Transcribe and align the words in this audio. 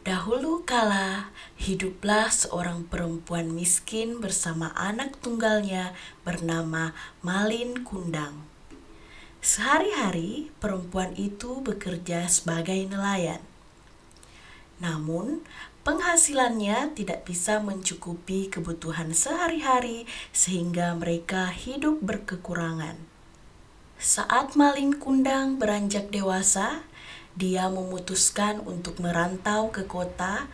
Dahulu 0.00 0.64
kala, 0.64 1.28
hiduplah 1.60 2.32
seorang 2.32 2.88
perempuan 2.88 3.52
miskin 3.52 4.16
bersama 4.16 4.72
anak 4.72 5.20
tunggalnya 5.20 5.92
bernama 6.24 6.96
Malin 7.20 7.84
Kundang. 7.84 8.48
Sehari-hari, 9.44 10.48
perempuan 10.56 11.12
itu 11.20 11.60
bekerja 11.60 12.24
sebagai 12.32 12.80
nelayan. 12.88 13.44
Namun, 14.80 15.44
penghasilannya 15.84 16.96
tidak 16.96 17.28
bisa 17.28 17.60
mencukupi 17.60 18.48
kebutuhan 18.48 19.12
sehari-hari, 19.12 20.08
sehingga 20.32 20.96
mereka 20.96 21.52
hidup 21.52 22.00
berkekurangan. 22.00 22.96
Saat 24.00 24.56
Malin 24.56 24.96
Kundang 24.96 25.60
beranjak 25.60 26.08
dewasa, 26.08 26.88
dia 27.40 27.72
memutuskan 27.72 28.60
untuk 28.68 29.00
merantau 29.00 29.72
ke 29.72 29.88
kota 29.88 30.44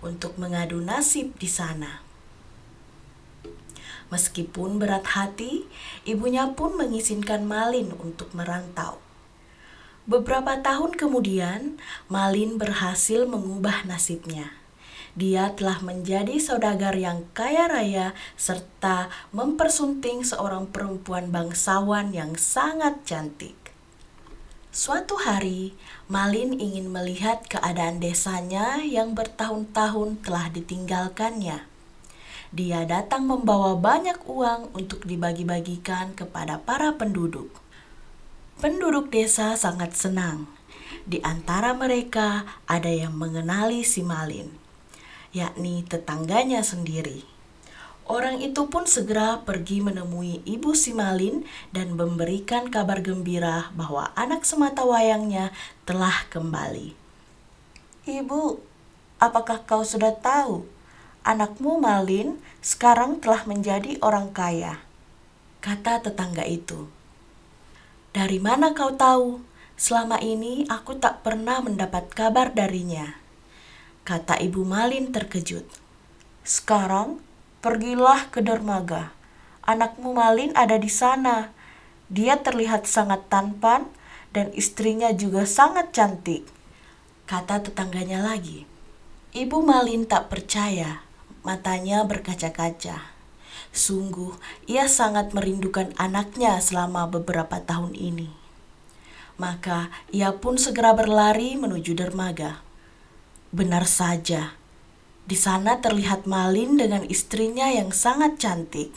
untuk 0.00 0.40
mengadu 0.40 0.80
nasib 0.80 1.36
di 1.36 1.44
sana. 1.44 2.00
Meskipun 4.08 4.80
berat 4.80 5.04
hati, 5.12 5.68
ibunya 6.08 6.48
pun 6.56 6.74
mengizinkan 6.80 7.44
Malin 7.44 7.92
untuk 7.94 8.32
merantau. 8.32 8.98
Beberapa 10.08 10.58
tahun 10.58 10.96
kemudian, 10.96 11.76
Malin 12.08 12.56
berhasil 12.56 13.28
mengubah 13.28 13.86
nasibnya. 13.86 14.56
Dia 15.14 15.52
telah 15.52 15.84
menjadi 15.84 16.40
saudagar 16.40 16.96
yang 16.96 17.28
kaya 17.36 17.68
raya 17.68 18.16
serta 18.34 19.12
mempersunting 19.30 20.24
seorang 20.24 20.72
perempuan 20.72 21.28
bangsawan 21.28 22.10
yang 22.16 22.34
sangat 22.40 23.04
cantik. 23.04 23.59
Suatu 24.70 25.18
hari, 25.18 25.74
Malin 26.06 26.54
ingin 26.54 26.94
melihat 26.94 27.42
keadaan 27.50 27.98
desanya 27.98 28.78
yang 28.78 29.18
bertahun-tahun 29.18 30.22
telah 30.22 30.46
ditinggalkannya. 30.46 31.66
Dia 32.54 32.86
datang 32.86 33.26
membawa 33.26 33.74
banyak 33.74 34.22
uang 34.30 34.70
untuk 34.70 35.02
dibagi-bagikan 35.10 36.14
kepada 36.14 36.62
para 36.62 36.94
penduduk. 36.94 37.50
Penduduk 38.62 39.10
desa 39.10 39.58
sangat 39.58 39.98
senang. 39.98 40.46
Di 41.02 41.18
antara 41.26 41.74
mereka 41.74 42.46
ada 42.70 42.94
yang 42.94 43.18
mengenali 43.18 43.82
si 43.82 44.06
Malin, 44.06 44.54
yakni 45.34 45.82
tetangganya 45.82 46.62
sendiri. 46.62 47.26
Orang 48.10 48.42
itu 48.42 48.66
pun 48.66 48.90
segera 48.90 49.38
pergi 49.46 49.78
menemui 49.78 50.42
ibu 50.42 50.74
Simalin 50.74 51.46
dan 51.70 51.94
memberikan 51.94 52.66
kabar 52.66 52.98
gembira 53.06 53.70
bahwa 53.78 54.10
anak 54.18 54.42
semata 54.42 54.82
wayangnya 54.82 55.54
telah 55.86 56.26
kembali. 56.26 56.90
Ibu, 58.10 58.58
apakah 59.22 59.62
kau 59.62 59.86
sudah 59.86 60.10
tahu? 60.18 60.66
Anakmu 61.22 61.78
Malin 61.78 62.42
sekarang 62.58 63.22
telah 63.22 63.46
menjadi 63.46 63.94
orang 64.02 64.34
kaya. 64.34 64.82
Kata 65.62 66.02
tetangga 66.02 66.42
itu. 66.42 66.90
Dari 68.10 68.42
mana 68.42 68.74
kau 68.74 68.90
tahu? 68.90 69.38
Selama 69.78 70.18
ini 70.18 70.66
aku 70.66 70.98
tak 70.98 71.22
pernah 71.22 71.62
mendapat 71.62 72.10
kabar 72.10 72.50
darinya. 72.50 73.14
Kata 74.02 74.34
ibu 74.42 74.66
Malin 74.66 75.14
terkejut. 75.14 75.62
Sekarang 76.42 77.22
Pergilah 77.60 78.32
ke 78.32 78.40
dermaga. 78.40 79.12
Anakmu 79.68 80.16
Malin 80.16 80.56
ada 80.56 80.80
di 80.80 80.88
sana. 80.88 81.52
Dia 82.08 82.40
terlihat 82.40 82.88
sangat 82.88 83.28
tampan 83.28 83.84
dan 84.32 84.48
istrinya 84.56 85.12
juga 85.12 85.44
sangat 85.44 85.92
cantik. 85.92 86.48
Kata 87.28 87.60
tetangganya 87.60 88.24
lagi. 88.24 88.64
Ibu 89.36 89.60
Malin 89.60 90.08
tak 90.08 90.32
percaya. 90.32 91.04
Matanya 91.44 92.00
berkaca-kaca. 92.08 93.12
Sungguh, 93.76 94.34
ia 94.64 94.88
sangat 94.88 95.36
merindukan 95.36 95.92
anaknya 96.00 96.58
selama 96.64 97.12
beberapa 97.12 97.60
tahun 97.60 97.92
ini. 97.92 98.32
Maka 99.36 99.92
ia 100.08 100.32
pun 100.32 100.56
segera 100.56 100.96
berlari 100.96 101.60
menuju 101.60 101.92
dermaga. 101.92 102.64
Benar 103.52 103.84
saja, 103.84 104.56
di 105.26 105.36
sana 105.36 105.80
terlihat 105.80 106.24
Malin 106.24 106.78
dengan 106.80 107.04
istrinya 107.08 107.68
yang 107.68 107.92
sangat 107.92 108.40
cantik. 108.40 108.92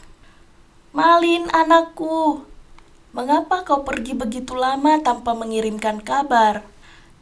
Malin, 0.94 1.50
anakku, 1.50 2.46
mengapa 3.18 3.66
kau 3.66 3.82
pergi 3.82 4.14
begitu 4.14 4.54
lama 4.54 5.02
tanpa 5.02 5.34
mengirimkan 5.34 6.02
kabar? 6.06 6.62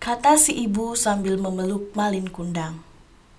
Kata 0.02 0.36
si 0.36 0.58
ibu 0.66 0.98
sambil 0.98 1.38
memeluk 1.38 1.94
Malin 1.94 2.28
Kundang. 2.28 2.82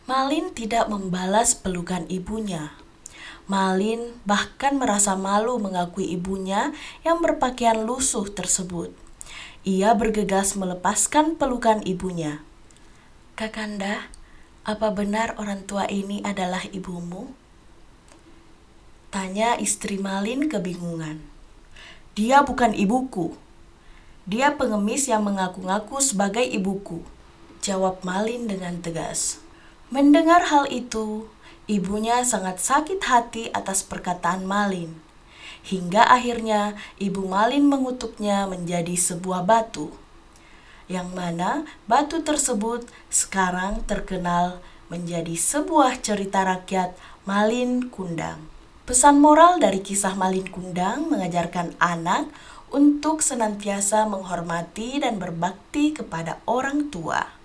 Malin 0.06 0.54
tidak 0.54 0.86
membalas 0.90 1.54
pelukan 1.58 2.06
ibunya. 2.06 2.74
Malin 3.50 4.14
bahkan 4.22 4.78
merasa 4.78 5.18
malu 5.18 5.58
mengakui 5.58 6.06
ibunya 6.14 6.70
yang 7.02 7.18
berpakaian 7.18 7.82
lusuh 7.82 8.30
tersebut. 8.30 8.94
Ia 9.62 9.94
bergegas 9.94 10.54
melepaskan 10.54 11.38
pelukan 11.38 11.82
ibunya. 11.86 12.42
Kakanda, 13.34 14.10
apa 14.62 14.94
benar 14.94 15.34
orang 15.42 15.66
tua 15.66 15.90
ini 15.90 16.22
adalah 16.22 16.62
ibumu? 16.70 17.34
Tanya 19.10 19.58
istri 19.58 19.98
Malin 19.98 20.46
kebingungan. 20.46 21.18
Dia 22.14 22.46
bukan 22.46 22.70
ibuku. 22.70 23.34
Dia 24.22 24.54
pengemis 24.54 25.10
yang 25.10 25.26
mengaku-ngaku 25.26 25.98
sebagai 25.98 26.46
ibuku. 26.46 27.02
Jawab 27.58 28.06
Malin 28.06 28.46
dengan 28.46 28.78
tegas. 28.78 29.42
Mendengar 29.90 30.46
hal 30.46 30.70
itu, 30.70 31.26
ibunya 31.66 32.22
sangat 32.22 32.62
sakit 32.62 33.02
hati 33.02 33.50
atas 33.50 33.82
perkataan 33.82 34.46
Malin. 34.46 34.94
Hingga 35.66 36.06
akhirnya 36.06 36.78
ibu 37.02 37.26
Malin 37.26 37.66
mengutuknya 37.66 38.46
menjadi 38.46 38.94
sebuah 38.94 39.42
batu 39.42 39.90
yang 40.92 41.08
mana 41.16 41.64
batu 41.88 42.20
tersebut 42.20 42.84
sekarang 43.08 43.80
terkenal 43.88 44.60
menjadi 44.92 45.32
sebuah 45.32 46.04
cerita 46.04 46.44
rakyat 46.44 46.92
Malin 47.24 47.88
Kundang. 47.88 48.44
Pesan 48.84 49.16
moral 49.16 49.56
dari 49.56 49.80
kisah 49.80 50.12
Malin 50.12 50.44
Kundang 50.52 51.08
mengajarkan 51.08 51.72
anak 51.80 52.28
untuk 52.68 53.24
senantiasa 53.24 54.04
menghormati 54.04 55.00
dan 55.00 55.16
berbakti 55.16 55.96
kepada 55.96 56.44
orang 56.44 56.92
tua. 56.92 57.40